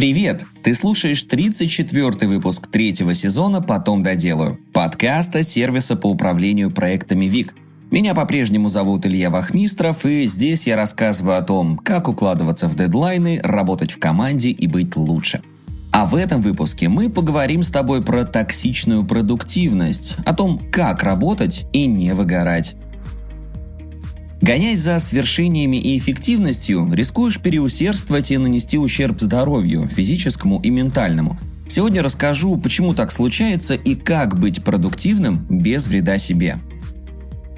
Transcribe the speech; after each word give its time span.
Привет! 0.00 0.46
Ты 0.62 0.72
слушаешь 0.72 1.26
34-й 1.30 2.26
выпуск 2.26 2.68
третьего 2.68 3.12
сезона 3.12 3.60
«Потом 3.60 4.02
доделаю» 4.02 4.58
подкаста 4.72 5.42
сервиса 5.42 5.94
по 5.94 6.06
управлению 6.06 6.70
проектами 6.70 7.26
ВИК. 7.26 7.54
Меня 7.90 8.14
по-прежнему 8.14 8.70
зовут 8.70 9.04
Илья 9.04 9.28
Вахмистров, 9.28 10.06
и 10.06 10.26
здесь 10.26 10.66
я 10.66 10.76
рассказываю 10.76 11.36
о 11.36 11.42
том, 11.42 11.76
как 11.76 12.08
укладываться 12.08 12.66
в 12.66 12.76
дедлайны, 12.76 13.40
работать 13.42 13.92
в 13.92 13.98
команде 13.98 14.48
и 14.48 14.66
быть 14.66 14.96
лучше. 14.96 15.42
А 15.92 16.06
в 16.06 16.14
этом 16.14 16.40
выпуске 16.40 16.88
мы 16.88 17.10
поговорим 17.10 17.62
с 17.62 17.68
тобой 17.68 18.02
про 18.02 18.24
токсичную 18.24 19.04
продуктивность, 19.04 20.16
о 20.24 20.32
том, 20.32 20.62
как 20.72 21.02
работать 21.02 21.66
и 21.74 21.84
не 21.84 22.14
выгорать. 22.14 22.74
Гонясь 24.40 24.80
за 24.80 24.98
свершениями 25.00 25.76
и 25.76 25.98
эффективностью, 25.98 26.88
рискуешь 26.92 27.40
переусердствовать 27.40 28.30
и 28.30 28.38
нанести 28.38 28.78
ущерб 28.78 29.20
здоровью, 29.20 29.86
физическому 29.88 30.60
и 30.62 30.70
ментальному. 30.70 31.38
Сегодня 31.68 32.02
расскажу, 32.02 32.56
почему 32.56 32.94
так 32.94 33.12
случается 33.12 33.74
и 33.74 33.94
как 33.94 34.38
быть 34.38 34.64
продуктивным 34.64 35.46
без 35.50 35.88
вреда 35.88 36.16
себе. 36.16 36.58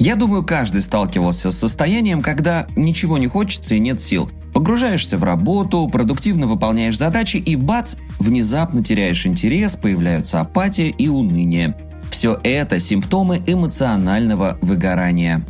Я 0.00 0.16
думаю, 0.16 0.44
каждый 0.44 0.82
сталкивался 0.82 1.52
с 1.52 1.58
состоянием, 1.58 2.20
когда 2.20 2.66
ничего 2.74 3.16
не 3.16 3.28
хочется 3.28 3.76
и 3.76 3.78
нет 3.78 4.02
сил. 4.02 4.28
Погружаешься 4.52 5.16
в 5.16 5.22
работу, 5.22 5.88
продуктивно 5.88 6.48
выполняешь 6.48 6.98
задачи 6.98 7.36
и 7.36 7.54
бац, 7.54 7.94
внезапно 8.18 8.82
теряешь 8.82 9.24
интерес, 9.24 9.76
появляются 9.76 10.40
апатия 10.40 10.88
и 10.88 11.06
уныние. 11.06 11.76
Все 12.10 12.38
это 12.42 12.80
симптомы 12.80 13.40
эмоционального 13.46 14.58
выгорания. 14.60 15.46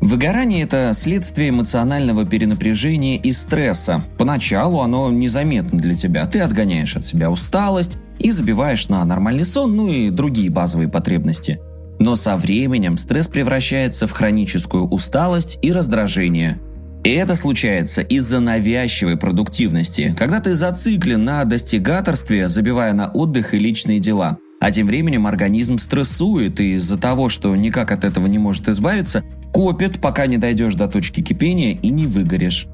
Выгорание– 0.00 0.62
это 0.64 0.92
следствие 0.94 1.50
эмоционального 1.50 2.24
перенапряжения 2.24 3.18
и 3.18 3.32
стресса. 3.32 4.02
Поначалу 4.16 4.80
оно 4.80 5.10
незаметно 5.10 5.78
для 5.78 5.94
тебя. 5.94 6.26
Ты 6.26 6.40
отгоняешь 6.40 6.96
от 6.96 7.04
себя 7.04 7.30
усталость 7.30 7.98
и 8.18 8.30
забиваешь 8.30 8.88
на 8.88 9.04
нормальный 9.04 9.44
сон, 9.44 9.76
ну 9.76 9.88
и 9.88 10.10
другие 10.10 10.48
базовые 10.48 10.88
потребности. 10.88 11.60
Но 11.98 12.16
со 12.16 12.38
временем 12.38 12.96
стресс 12.96 13.28
превращается 13.28 14.06
в 14.06 14.12
хроническую 14.12 14.88
усталость 14.88 15.58
и 15.60 15.70
раздражение. 15.70 16.58
И 17.04 17.10
это 17.10 17.34
случается 17.34 18.00
из-за 18.00 18.40
навязчивой 18.40 19.18
продуктивности, 19.18 20.14
когда 20.18 20.40
ты 20.40 20.54
зациклен 20.54 21.24
на 21.24 21.44
достигаторстве, 21.44 22.48
забивая 22.48 22.94
на 22.94 23.08
отдых 23.08 23.52
и 23.52 23.58
личные 23.58 24.00
дела– 24.00 24.38
а 24.60 24.70
тем 24.70 24.86
временем 24.86 25.26
организм 25.26 25.78
стрессует, 25.78 26.60
и 26.60 26.74
из-за 26.74 26.98
того, 26.98 27.30
что 27.30 27.56
никак 27.56 27.90
от 27.90 28.04
этого 28.04 28.26
не 28.26 28.38
может 28.38 28.68
избавиться, 28.68 29.24
копит, 29.52 30.00
пока 30.00 30.26
не 30.26 30.36
дойдешь 30.36 30.74
до 30.74 30.86
точки 30.86 31.22
кипения 31.22 31.72
и 31.72 31.88
не 31.88 32.06
выгоришь. 32.06 32.68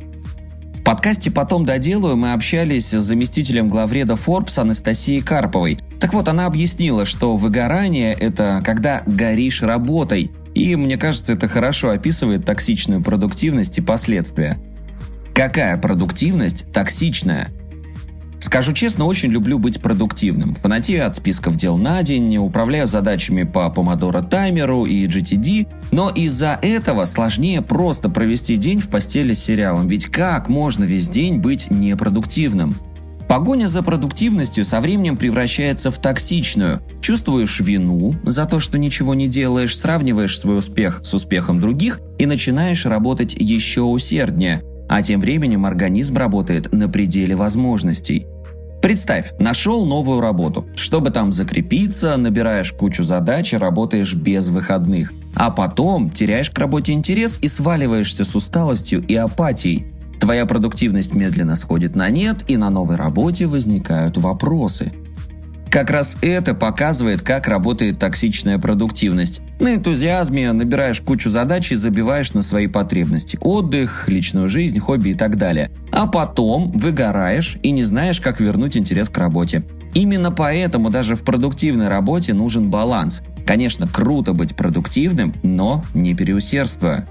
В 0.75 0.83
подкасте 0.83 1.31
«Потом 1.31 1.65
доделаю» 1.65 2.17
мы 2.17 2.33
общались 2.33 2.91
с 2.91 3.01
заместителем 3.01 3.69
главреда 3.69 4.15
Forbes 4.15 4.59
Анастасией 4.59 5.23
Карповой. 5.23 5.79
Так 6.01 6.13
вот, 6.13 6.29
она 6.29 6.47
объяснила, 6.47 7.07
что 7.07 7.37
выгорание– 7.37 8.13
это 8.21 8.63
когда 8.65 9.03
горишь 9.07 9.63
работой, 9.63 10.33
и 10.55 10.75
мне 10.75 10.97
кажется, 10.97 11.35
это 11.35 11.49
хорошо 11.49 11.91
описывает 11.91 12.45
токсичную 12.45 13.03
продуктивность 13.03 13.79
и 13.79 13.81
последствия. 13.81 14.59
Какая 15.35 15.77
продуктивность 15.77 16.73
токсичная? 16.73 17.51
Скажу 18.41 18.73
честно, 18.73 19.07
очень 19.07 19.31
люблю 19.31 19.59
быть 19.59 19.81
продуктивным. 19.81 20.55
Фанатею 20.55 21.07
от 21.07 21.17
списков 21.17 21.57
дел 21.57 21.77
на 21.77 22.03
день, 22.03 22.37
управляю 22.37 22.87
задачами 22.87 23.43
по 23.45 23.71
помодоро 23.71 24.23
таймеру 24.23 24.85
и 24.85 25.07
GTD, 25.07 25.67
но 25.91 26.11
из-за 26.11 26.59
этого 26.61 27.05
сложнее 27.07 27.63
просто 27.63 28.09
провести 28.11 28.57
день 28.57 28.79
в 28.79 28.89
постели 28.89 29.35
с 29.35 29.43
сериалом, 29.43 29.89
ведь 29.89 30.07
как 30.07 30.49
можно 30.49 30.85
весь 30.85 31.09
день 31.09 31.39
быть 31.39 31.71
непродуктивным? 31.71 32.77
Погоня 33.29 33.67
за 33.67 33.83
продуктивностью 33.83 34.65
со 34.65 34.81
временем 34.81 35.17
превращается 35.17 35.91
в 35.91 35.99
токсичную. 35.99 36.81
Чувствуешь 37.01 37.59
вину 37.59 38.15
за 38.23 38.47
то, 38.47 38.61
что 38.61 38.79
ничего 38.79 39.15
не 39.15 39.27
делаешь, 39.27 39.77
сравниваешь 39.77 40.39
свой 40.39 40.59
успех 40.59 41.01
с 41.03 41.13
успехом 41.13 41.61
других 41.61 42.01
и 42.19 42.27
начинаешь 42.27 42.87
работать 42.87 43.35
еще 43.35 43.83
усерднее. 43.83 44.63
А 44.89 45.03
тем 45.03 45.21
временем 45.21 45.67
организм 45.67 46.17
работает 46.17 46.73
на 46.73 46.89
пределе 46.89 47.35
возможностей. 47.35 48.27
Представь, 48.83 49.33
нашел 49.39 49.85
новую 49.85 50.21
работу. 50.21 50.67
Чтобы 50.77 51.11
там 51.11 51.33
закрепиться, 51.33 52.17
набираешь 52.17 52.73
кучу 52.73 53.03
задач 53.03 53.53
и 53.53 53.57
работаешь 53.57 54.15
без 54.15 54.49
выходных. 54.49 55.13
А 55.35 55.51
потом 55.51 56.11
теряешь 56.11 56.51
к 56.51 56.59
работе 56.59 56.93
интерес 56.93 57.39
и 57.43 57.49
сваливаешься 57.49 58.25
с 58.25 58.35
усталостью 58.37 59.05
и 59.05 59.15
апатией. 59.15 59.87
Твоя 60.21 60.47
продуктивность 60.47 61.15
медленно 61.15 61.57
сходит 61.57 61.97
на 61.97 62.09
нет, 62.11 62.45
и 62.49 62.57
на 62.57 62.71
новой 62.71 62.97
работе 62.97 63.47
возникают 63.47 64.17
вопросы– 64.19 64.93
как 65.77 65.91
раз 65.91 66.17
это 66.23 66.55
показывает, 66.55 67.21
как 67.21 67.49
работает 67.49 67.99
токсичная 67.99 68.59
продуктивность. 68.59 69.43
На 69.61 69.75
энтузиазме 69.75 70.51
набираешь 70.53 71.03
кучу 71.03 71.29
задач 71.29 71.71
и 71.71 71.75
забиваешь 71.75 72.33
на 72.33 72.41
свои 72.41 72.67
потребности. 72.67 73.37
Отдых, 73.43 74.09
личную 74.09 74.49
жизнь, 74.49 74.81
хобби 74.81 75.11
и 75.11 75.15
так 75.15 75.37
далее. 75.37 75.71
А 75.93 76.07
потом 76.07 76.71
выгораешь 76.71 77.59
и 77.63 77.73
не 77.73 77.83
знаешь, 77.83 78.23
как 78.23 78.41
вернуть 78.41 78.79
интерес 78.79 79.11
к 79.11 79.19
работе. 79.19 79.65
Именно 79.93 80.31
поэтому 80.31 80.89
даже 80.89 81.15
в 81.15 81.23
продуктивной 81.25 81.89
работе 81.89 82.33
нужен 82.33 82.71
баланс. 82.71 83.23
Конечно, 83.47 83.87
круто 83.87 84.33
быть 84.33 84.57
продуктивным, 84.57 85.35
но 85.43 85.85
не 85.93 86.15
переусердствуя. 86.15 87.07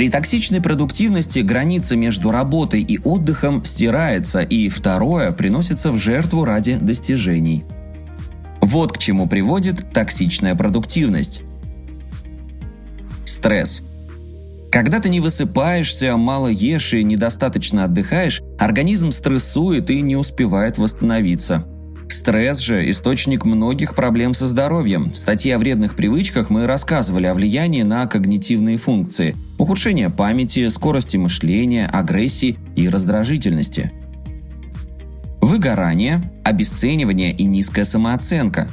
При 0.00 0.08
токсичной 0.08 0.62
продуктивности 0.62 1.40
граница 1.40 1.94
между 1.94 2.30
работой 2.30 2.80
и 2.80 2.98
отдыхом 3.04 3.62
стирается, 3.66 4.40
и 4.40 4.70
второе 4.70 5.30
приносится 5.30 5.92
в 5.92 5.98
жертву 5.98 6.46
ради 6.46 6.76
достижений. 6.76 7.66
Вот 8.62 8.94
к 8.94 8.96
чему 8.96 9.28
приводит 9.28 9.92
токсичная 9.92 10.54
продуктивность. 10.54 11.42
Стресс. 13.26 13.82
Когда 14.72 15.00
ты 15.00 15.10
не 15.10 15.20
высыпаешься, 15.20 16.16
мало 16.16 16.48
ешь 16.48 16.94
и 16.94 17.04
недостаточно 17.04 17.84
отдыхаешь, 17.84 18.40
организм 18.58 19.12
стрессует 19.12 19.90
и 19.90 20.00
не 20.00 20.16
успевает 20.16 20.78
восстановиться– 20.78 21.66
Стресс 22.20 22.58
же– 22.58 22.90
источник 22.90 23.46
многих 23.46 23.94
проблем 23.94 24.34
со 24.34 24.46
здоровьем. 24.46 25.10
В 25.10 25.16
статье 25.16 25.56
о 25.56 25.58
вредных 25.58 25.96
привычках 25.96 26.50
мы 26.50 26.66
рассказывали 26.66 27.24
о 27.24 27.32
влиянии 27.32 27.82
на 27.82 28.06
когнитивные 28.06 28.76
функции, 28.76 29.36
ухудшение 29.56 30.10
памяти, 30.10 30.68
скорости 30.68 31.16
мышления, 31.16 31.86
агрессии 31.86 32.58
и 32.76 32.90
раздражительности. 32.90 33.90
Выгорание, 35.40 36.30
обесценивание 36.44 37.32
и 37.32 37.46
низкая 37.46 37.86
самооценка. 37.86 38.68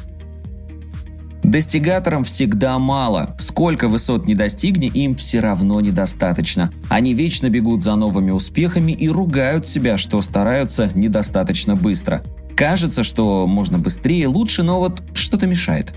Достигаторам 1.42 2.26
всегда 2.26 2.78
мало. 2.78 3.34
Сколько 3.40 3.88
высот 3.88 4.26
не 4.26 4.36
достигни, 4.36 4.88
им 4.90 5.16
все 5.16 5.40
равно 5.40 5.80
недостаточно. 5.80 6.74
Они 6.90 7.14
вечно 7.14 7.50
бегут 7.50 7.82
за 7.82 7.96
новыми 7.96 8.32
успехами 8.32 8.92
и 8.92 9.08
ругают 9.08 9.66
себя, 9.66 9.98
что 9.98 10.22
стараются 10.22 10.92
недостаточно 10.94 11.78
быстро– 11.78 12.24
Кажется, 12.58 13.04
что 13.04 13.46
можно 13.46 13.78
быстрее, 13.78 14.28
лучше, 14.28 14.64
но 14.64 14.80
вот 14.80 15.04
что-то 15.14 15.46
мешает. 15.46 15.94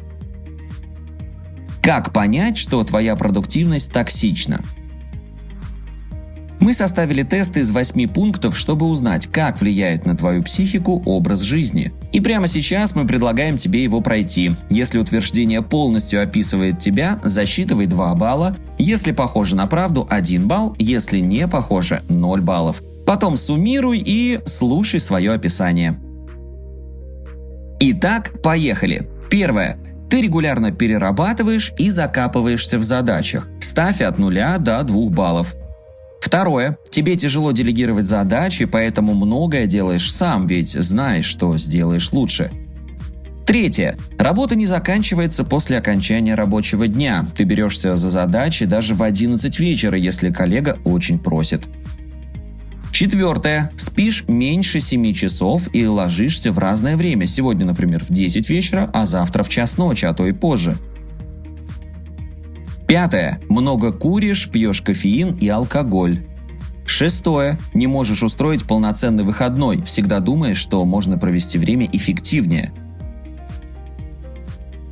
Как 1.82 2.12
понять, 2.12 2.59
что 2.59 2.84
твоя 2.84 3.16
продуктивность 3.16 3.91
токсична? 3.91 4.60
Мы 6.60 6.75
составили 6.75 7.22
тест 7.22 7.56
из 7.56 7.71
8 7.71 8.06
пунктов, 8.09 8.59
чтобы 8.59 8.87
узнать, 8.87 9.26
как 9.28 9.62
влияет 9.62 10.04
на 10.04 10.15
твою 10.15 10.43
психику 10.43 11.03
образ 11.06 11.41
жизни. 11.41 11.94
И 12.12 12.21
прямо 12.21 12.47
сейчас 12.47 12.94
мы 12.94 13.06
предлагаем 13.06 13.56
тебе 13.56 13.82
его 13.82 14.03
пройти. 14.03 14.50
Если 14.69 14.98
утверждение 14.98 15.62
полностью 15.62 16.22
описывает 16.22 16.78
тебя, 16.78 17.19
засчитывай 17.25 17.87
2 17.87 18.15
балла. 18.16 18.54
Если 18.78 19.12
похоже 19.12 19.56
на 19.56 19.66
правду, 19.66 20.06
1 20.10 20.47
балл. 20.47 20.77
Если 20.78 21.21
не 21.21 21.48
похоже, 21.48 22.03
0 22.10 22.42
баллов. 22.42 22.82
Потом 23.06 23.38
суммируй 23.38 24.03
и 24.04 24.41
слушай 24.45 25.01
свое 25.01 25.33
описание. 25.33 25.98
Итак, 27.82 28.42
поехали. 28.42 29.09
Первое. 29.30 29.78
Ты 30.10 30.21
регулярно 30.21 30.71
перерабатываешь 30.71 31.72
и 31.78 31.88
закапываешься 31.88 32.78
в 32.78 32.84
задачах. 32.84 33.48
Ставь 33.60 34.03
от 34.03 34.18
0 34.18 34.34
до 34.59 34.82
2 34.82 35.09
баллов. 35.09 35.54
Второе. 36.21 36.77
Тебе 36.91 37.16
тяжело 37.16 37.53
делегировать 37.53 38.06
задачи, 38.06 38.66
поэтому 38.66 39.15
многое 39.15 39.66
делаешь 39.66 40.12
сам, 40.12 40.47
ведь 40.47 40.72
знаешь, 40.72 41.24
что 41.24 41.56
сделаешь 41.56 42.12
лучше. 42.12 42.50
Третье. 43.47 43.97
Работа 44.18 44.56
не 44.56 44.66
заканчивается 44.66 45.42
после 45.42 45.78
окончания 45.78 46.34
рабочего 46.34 46.86
дня. 46.86 47.26
Ты 47.34 47.44
берешься 47.44 47.97
за 47.97 48.10
задачи 48.10 48.66
даже 48.66 48.94
в 48.94 49.03
11 49.03 49.59
вечера, 49.59 49.97
если 49.97 50.30
коллега 50.30 50.78
очень 50.84 51.18
просит. 51.18 51.66
Четвертое. 53.00 53.72
Спишь 53.78 54.24
меньше 54.28 54.78
7 54.78 55.14
часов 55.14 55.62
и 55.72 55.86
ложишься 55.86 56.52
в 56.52 56.58
разное 56.58 56.98
время. 56.98 57.26
Сегодня, 57.26 57.64
например, 57.64 58.04
в 58.04 58.12
10 58.12 58.50
вечера, 58.50 58.91
а 58.92 59.06
завтра 59.06 59.42
в 59.42 59.48
час 59.48 59.78
ночи, 59.78 60.04
а 60.04 60.12
то 60.12 60.26
и 60.26 60.32
позже. 60.32 60.76
Пятое. 62.86 63.41
Много 63.48 63.91
куришь, 63.92 64.50
пьешь 64.50 64.82
кофеин 64.82 65.34
и 65.36 65.48
алкоголь. 65.48 66.26
Шестое. 66.84 67.58
Не 67.72 67.86
можешь 67.86 68.22
устроить 68.22 68.64
полноценный 68.64 69.24
выходной, 69.24 69.80
всегда 69.80 70.20
думаешь, 70.20 70.58
что 70.58 70.84
можно 70.84 71.16
провести 71.16 71.56
время 71.56 71.88
эффективнее. 71.91 72.70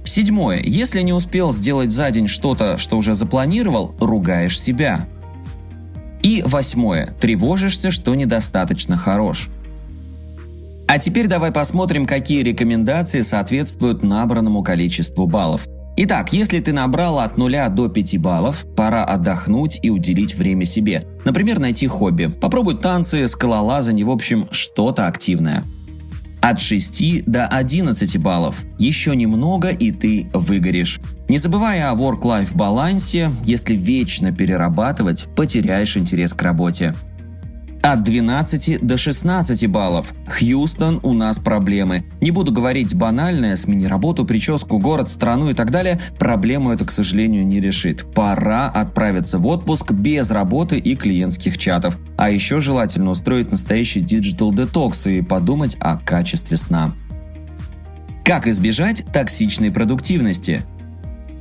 Седьмое. 0.02 0.62
Если 0.64 1.02
не 1.02 1.12
успел 1.12 1.52
сделать 1.52 1.90
за 1.90 2.10
день 2.10 2.26
что-то, 2.26 2.78
что 2.78 2.96
уже 2.96 3.14
запланировал, 3.14 3.94
ругаешь 4.00 4.58
себя. 4.58 5.06
И 6.22 6.42
восьмое. 6.44 7.14
Тревожишься, 7.20 7.90
что 7.90 8.14
недостаточно 8.14 8.96
хорош. 8.96 9.48
А 10.86 10.98
теперь 10.98 11.26
давай 11.26 11.52
посмотрим, 11.52 12.06
какие 12.06 12.42
рекомендации 12.42 13.20
соответствуют 13.20 14.02
набранному 14.02 14.62
количеству 14.62 15.26
баллов. 15.26 15.66
Итак, 16.00 16.32
если 16.32 16.60
ты 16.60 16.72
набрал 16.72 17.18
от 17.18 17.36
0 17.36 17.68
до 17.70 17.88
5 17.88 18.18
баллов, 18.18 18.64
пора 18.76 19.04
отдохнуть 19.04 19.80
и 19.82 19.90
уделить 19.90 20.36
время 20.36 20.64
себе. 20.64 21.04
Например, 21.24 21.58
найти 21.58 21.88
хобби, 21.88 22.26
попробовать 22.26 22.80
танцы, 22.80 23.26
скалолазание, 23.26 24.06
в 24.06 24.10
общем, 24.10 24.48
что-то 24.50 25.08
активное. 25.08 25.64
От 26.40 26.60
6 26.60 27.24
до 27.26 27.46
11 27.46 28.18
баллов. 28.18 28.64
Еще 28.78 29.16
немного 29.16 29.70
и 29.70 29.90
ты 29.90 30.28
выгоришь. 30.32 31.00
Не 31.28 31.38
забывая 31.38 31.90
о 31.90 31.94
work-life 31.94 32.54
балансе, 32.54 33.32
если 33.44 33.74
вечно 33.74 34.32
перерабатывать, 34.32 35.26
потеряешь 35.34 35.96
интерес 35.96 36.34
к 36.34 36.42
работе. 36.42 36.94
От 37.82 38.02
12 38.02 38.84
до 38.84 38.98
16 38.98 39.66
баллов. 39.68 40.12
Хьюстон, 40.26 40.98
у 41.02 41.12
нас 41.12 41.38
проблемы. 41.38 42.04
Не 42.20 42.32
буду 42.32 42.50
говорить 42.50 42.94
банальное, 42.94 43.54
смени 43.56 43.86
работу, 43.86 44.24
прическу, 44.24 44.78
город, 44.78 45.08
страну 45.08 45.50
и 45.50 45.54
так 45.54 45.70
далее. 45.70 46.00
Проблему 46.18 46.72
это, 46.72 46.84
к 46.84 46.90
сожалению, 46.90 47.46
не 47.46 47.60
решит. 47.60 48.12
Пора 48.14 48.68
отправиться 48.68 49.38
в 49.38 49.46
отпуск 49.46 49.92
без 49.92 50.30
работы 50.32 50.76
и 50.76 50.96
клиентских 50.96 51.56
чатов. 51.56 51.96
А 52.16 52.30
еще 52.30 52.60
желательно 52.60 53.10
устроить 53.10 53.52
настоящий 53.52 54.00
digital 54.00 54.50
detox 54.50 55.10
и 55.10 55.22
подумать 55.22 55.76
о 55.78 55.96
качестве 55.96 56.56
сна. 56.56 56.96
Как 58.24 58.46
избежать 58.48 59.04
токсичной 59.12 59.70
продуктивности? 59.70 60.62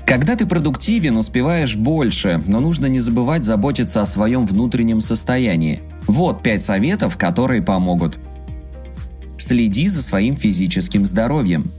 Когда 0.05 0.37
ты 0.37 0.45
продуктивен, 0.45 1.17
успеваешь 1.17 1.75
больше, 1.75 2.41
но 2.47 2.61
нужно 2.61 2.85
не 2.85 3.01
забывать 3.01 3.43
заботиться 3.43 4.01
о 4.01 4.05
своем 4.05 4.45
внутреннем 4.45 5.01
состоянии. 5.01 5.81
Вот 6.07 6.41
пять 6.41 6.63
советов, 6.63 7.17
которые 7.17 7.61
помогут. 7.61 8.19
Следи 9.37 9.87
за 9.87 10.01
своим 10.01 10.35
физическим 10.35 11.05
здоровьем. 11.05 11.71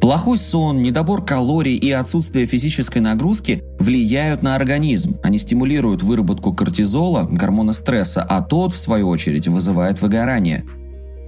Плохой 0.00 0.38
сон, 0.38 0.82
недобор 0.82 1.24
калорий 1.24 1.76
и 1.76 1.90
отсутствие 1.90 2.46
физической 2.46 2.98
нагрузки 2.98 3.62
влияют 3.78 4.42
на 4.42 4.56
организм. 4.56 5.18
Они 5.22 5.38
стимулируют 5.38 6.02
выработку 6.02 6.52
кортизола, 6.52 7.22
гормона 7.30 7.72
стресса, 7.72 8.22
а 8.22 8.42
тот, 8.42 8.72
в 8.72 8.78
свою 8.78 9.08
очередь, 9.08 9.46
вызывает 9.46 10.00
выгорание– 10.00 10.64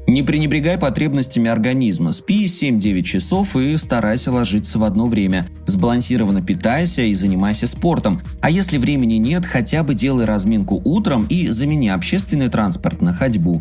не 0.06 0.23
пренебрегай 0.23 0.77
потребностями 0.79 1.49
организма. 1.49 2.12
Спи 2.12 2.44
7-9 2.44 3.03
часов 3.03 3.56
и 3.56 3.77
старайся 3.79 4.31
ложиться 4.32 4.79
в 4.79 4.85
одно 4.85 5.09
время. 5.09 5.49
Сбалансированно 5.75 6.41
питайся 6.41 7.03
и 7.03 7.15
занимайся 7.15 7.67
спортом. 7.67 8.21
А 8.41 8.49
если 8.49 8.79
времени 8.79 9.15
нет, 9.15 9.44
хотя 9.44 9.82
бы 9.82 9.97
делай 9.97 10.25
разминку 10.25 10.81
утром 10.85 11.26
и 11.29 11.49
замени 11.49 11.88
общественный 11.88 12.49
транспорт 12.49 13.03
на 13.03 13.12
ходьбу. 13.12 13.61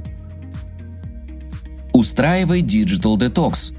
Устраивай 1.91 2.61
Digital 2.61 3.17
Detox. 3.17 3.73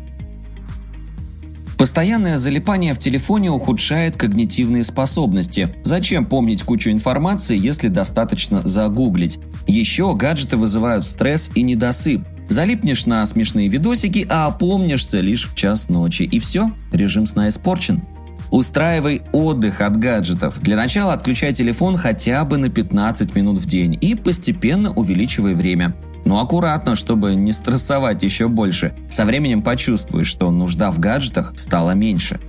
Постоянное 1.78 2.36
залипание 2.36 2.92
в 2.92 2.98
телефоне 2.98 3.52
ухудшает 3.52 4.16
когнитивные 4.16 4.82
способности. 4.82 5.68
Зачем 5.84 6.26
помнить 6.26 6.64
кучу 6.64 6.90
информации, 6.90 7.56
если 7.56 7.86
достаточно 7.86 8.62
загуглить? 8.66 9.38
Еще 9.68 10.12
гаджеты 10.16 10.56
вызывают 10.56 11.06
стресс 11.06 11.50
и 11.54 11.62
недосып. 11.62 12.26
Залипнешь 12.48 13.06
на 13.06 13.24
смешные 13.26 13.68
видосики, 13.68 14.26
а 14.28 14.46
опомнишься 14.46 15.20
лишь 15.20 15.48
в 15.48 15.54
час 15.54 15.88
ночи. 15.88 16.24
И 16.24 16.40
все, 16.40 16.72
режим 16.92 17.26
сна 17.26 17.48
испорчен. 17.48 18.02
Устраивай 18.50 19.22
отдых 19.32 19.80
от 19.80 19.96
гаджетов. 19.96 20.60
Для 20.60 20.76
начала 20.76 21.12
отключай 21.12 21.52
телефон 21.52 21.96
хотя 21.96 22.44
бы 22.44 22.56
на 22.56 22.68
15 22.68 23.34
минут 23.34 23.58
в 23.58 23.66
день 23.66 23.98
и 24.00 24.14
постепенно 24.14 24.92
увеличивай 24.92 25.54
время. 25.54 25.96
Но 26.24 26.40
аккуратно, 26.40 26.96
чтобы 26.96 27.34
не 27.34 27.52
стрессовать 27.52 28.22
еще 28.22 28.48
больше. 28.48 28.94
Со 29.10 29.24
временем 29.24 29.62
почувствуешь, 29.62 30.28
что 30.28 30.50
нужда 30.50 30.90
в 30.90 30.98
гаджетах 30.98 31.52
стала 31.56 31.92
меньше. 31.92 32.40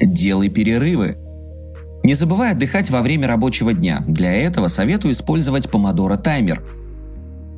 Делай 0.00 0.48
перерывы. 0.48 1.18
Не 2.04 2.14
забывай 2.14 2.52
отдыхать 2.52 2.90
во 2.90 3.02
время 3.02 3.26
рабочего 3.26 3.74
дня. 3.74 4.04
Для 4.06 4.32
этого 4.32 4.68
советую 4.68 5.12
использовать 5.12 5.70
помодоро 5.70 6.16
таймер– 6.16 6.62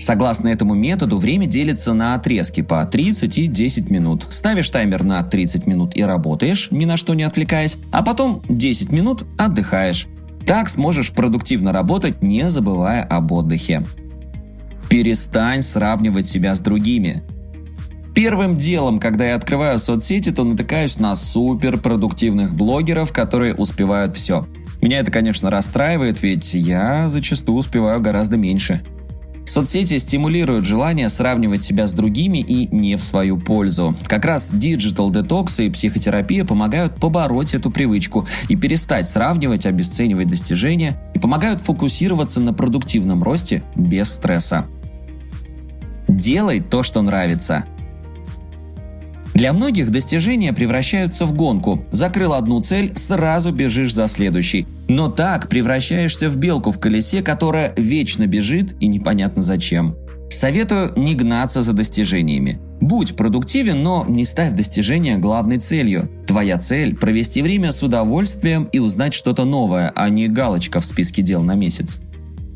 Согласно 0.01 0.49
этому 0.49 0.73
методу, 0.73 1.19
время 1.19 1.47
делится 1.47 1.93
на 1.93 2.15
отрезки 2.15 2.63
по 2.63 2.83
30 2.87 3.37
и 3.37 3.47
10 3.47 3.91
минут. 3.91 4.27
Ставишь 4.31 4.71
таймер 4.71 5.05
на 5.05 5.23
30 5.23 5.67
минут 5.67 5.95
и 5.95 6.03
работаешь, 6.03 6.69
ни 6.71 6.87
на 6.87 6.97
что 6.97 7.13
не 7.13 7.23
отвлекаясь, 7.23 7.77
а 7.93 8.03
потом 8.03 8.43
10 8.49 8.93
минут 8.93 9.25
отдыхаешь. 9.39 10.07
Так 10.47 10.71
сможешь 10.71 11.13
продуктивно 11.13 11.71
работать, 11.73 12.23
не 12.23 12.49
забывая 12.49 13.03
об 13.03 13.31
отдыхе. 13.31 13.85
Перестань 14.89 15.61
сравнивать 15.61 16.27
себя 16.27 16.55
с 16.55 16.61
другими. 16.61 17.23
Первым 18.15 18.57
делом, 18.57 19.01
когда 19.01 19.27
я 19.27 19.35
открываю 19.35 19.79
соцсети, 19.79 20.33
то 20.33 20.45
натыкаюсь 20.45 20.99
на 20.99 21.15
суперпродуктивных 21.15 22.55
блогеров, 22.55 23.13
которые 23.13 23.55
успевают 23.55 24.17
все. 24.17 24.47
Меня 24.81 25.01
это, 25.01 25.11
конечно, 25.11 25.51
расстраивает, 25.51 26.23
ведь 26.23 26.55
я 26.55 27.07
зачастую 27.09 27.59
успеваю 27.59 28.01
гораздо 28.01 28.39
меньше. 28.39 28.83
Соцсети 29.51 29.99
стимулируют 29.99 30.65
желание 30.65 31.09
сравнивать 31.09 31.65
себя 31.65 31.89
с 31.89 31.93
другими 31.93 32.39
и 32.39 32.73
не 32.73 32.95
в 32.95 33.03
свою 33.03 33.37
пользу. 33.37 33.97
Как 34.07 34.25
раз 34.25 34.49
digital 34.53 35.11
детокс 35.11 35.59
и 35.59 35.69
психотерапия 35.69 36.45
помогают 36.45 36.95
побороть 37.01 37.53
эту 37.53 37.69
привычку 37.73 38.29
и 38.49 38.55
перестать 38.55 39.09
сравнивать, 39.09 39.67
обесценивать 39.67 40.29
достижения 40.29 41.03
и 41.15 41.19
помогают 41.19 41.63
фокусироваться 41.63 42.39
на 42.41 42.55
продуктивном 42.55 43.25
росте 43.25 43.65
без 43.75 44.13
стресса. 44.13 44.69
Делай 46.07 46.61
то, 46.61 46.85
что 46.85 47.03
нравится. 47.03 47.65
Для 49.41 49.55
многих 49.55 49.91
достижения 49.91 50.53
превращаются 50.53 51.25
в 51.25 51.33
гонку. 51.33 51.83
Закрыл 51.93 52.35
одну 52.35 52.61
цель, 52.61 52.93
сразу 52.95 53.53
бежишь 53.53 53.95
за 53.95 54.07
следующей. 54.07 54.67
Но 54.87 55.09
так 55.09 55.49
превращаешься 55.49 56.29
в 56.29 56.37
белку 56.37 56.73
в 56.73 56.79
колесе, 56.79 57.23
которая 57.23 57.73
вечно 57.75 58.27
бежит 58.27 58.75
и 58.81 58.87
непонятно 58.87 59.41
зачем. 59.41 59.97
Советую 60.29 60.93
не 60.95 61.15
гнаться 61.15 61.63
за 61.63 61.73
достижениями. 61.73 62.61
Будь 62.83 63.17
продуктивен, 63.17 63.83
но 63.83 64.05
не 64.07 64.27
ставь 64.27 64.53
достижения 64.53 65.17
главной 65.17 65.57
целью. 65.57 66.11
Твоя 66.27 66.59
цель– 66.59 66.95
провести 67.01 67.41
время 67.41 67.73
с 67.73 67.83
удовольствием 67.83 68.65
и 68.65 68.79
узнать 68.79 69.15
что-то 69.15 69.47
новое, 69.47 69.91
а 69.97 70.11
не 70.11 70.29
галочка 70.29 70.81
в 70.81 70.85
списке 70.85 71.23
дел 71.23 71.43
на 71.43 71.55
месяц. 71.55 71.99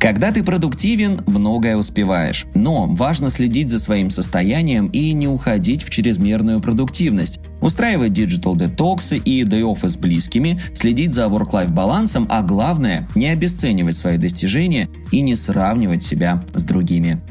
Когда 0.04 0.32
ты 0.32 0.44
продуктивен, 0.44 1.22
многое 1.26 1.78
успеваешь. 1.78 2.44
Но 2.54 2.86
важно 2.88 3.30
следить 3.30 3.70
за 3.70 3.78
своим 3.78 4.10
состоянием 4.10 4.88
и 4.88 5.14
не 5.14 5.26
уходить 5.26 5.82
в 5.82 5.88
чрезмерную 5.88 6.60
продуктивность. 6.60 7.40
Устраивать 7.62 8.12
digital 8.12 8.54
детоксы 8.54 9.16
и 9.16 9.44
day-off 9.44 9.88
с 9.88 9.96
близкими, 9.96 10.60
следить 10.74 11.14
за 11.14 11.22
work-life 11.22 11.72
балансом, 11.72 12.28
а 12.28 12.42
главное– 12.42 13.08
не 13.14 13.28
обесценивать 13.28 13.96
свои 13.96 14.18
достижения 14.18 14.90
и 15.10 15.22
не 15.22 15.34
сравнивать 15.34 16.02
себя 16.02 16.44
с 16.52 16.64
другими. 16.64 17.22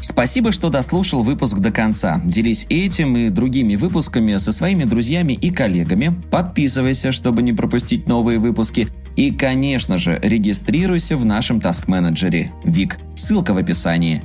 Спасибо, 0.00 0.52
что 0.52 0.70
дослушал 0.70 1.24
выпуск 1.24 1.58
до 1.58 1.72
конца. 1.72 2.22
Делись 2.24 2.66
этим 2.70 3.16
и 3.16 3.28
другими 3.28 3.74
выпусками 3.74 4.36
со 4.36 4.52
своими 4.52 4.84
друзьями 4.84 5.32
и 5.32 5.50
коллегами. 5.50 6.14
Подписывайся, 6.30 7.10
чтобы 7.10 7.42
не 7.42 7.52
пропустить 7.52 8.06
новые 8.06 8.38
выпуски. 8.38 8.86
И, 9.18 9.32
конечно 9.32 9.98
же, 9.98 10.16
регистрируйся 10.22 11.16
в 11.16 11.26
нашем 11.26 11.60
таск-менеджере 11.60 12.52
Вик. 12.62 12.98
Ссылка 13.16 13.52
в 13.52 13.56
описании. 13.56 14.22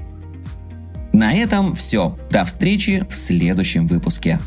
На 1.11 1.33
этом 1.33 1.73
все. 1.73 2.15
До 2.29 2.45
встречи 2.45 3.03
в 3.09 3.15
следующем 3.15 3.87
выпуске. 3.87 4.37